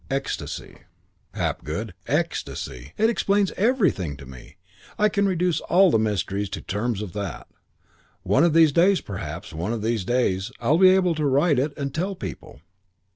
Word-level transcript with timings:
Ecstasy, 0.09 0.77
Hapgood, 1.35 1.93
ecstasy! 2.07 2.93
It 2.97 3.07
explains 3.07 3.51
everything 3.51 4.17
to 4.17 4.25
me. 4.25 4.57
I 4.97 5.09
can 5.09 5.27
reduce 5.27 5.61
all 5.61 5.91
the 5.91 5.99
mysteries 5.99 6.49
to 6.49 6.61
terms 6.63 7.03
of 7.03 7.13
that. 7.13 7.45
One 8.23 8.43
of 8.43 8.53
these 8.53 8.71
days, 8.71 8.99
perhaps 8.99 9.53
one 9.53 9.73
of 9.73 9.83
these 9.83 10.03
days, 10.03 10.51
I'll 10.59 10.79
be 10.79 10.89
able 10.89 11.13
to 11.13 11.25
write 11.27 11.59
it 11.59 11.77
and 11.77 11.93
tell 11.93 12.15
people.' 12.15 12.61